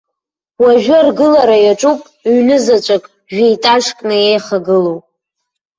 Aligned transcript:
Уажәы 0.63 0.95
аргылара 0.99 1.57
иаҿуп 1.61 1.99
ҩны 2.33 2.57
заҵәык 2.63 3.03
жә-етажкны 3.33 4.15
еихагылоу. 4.29 4.99